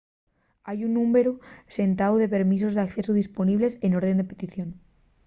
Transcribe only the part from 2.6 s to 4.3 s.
d'accesu disponibles n'orden de